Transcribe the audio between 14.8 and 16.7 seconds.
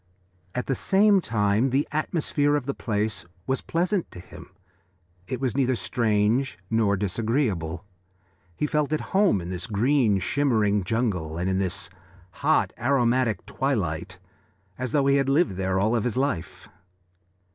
though he had lived there all his life.